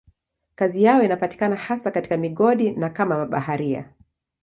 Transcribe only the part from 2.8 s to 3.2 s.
kama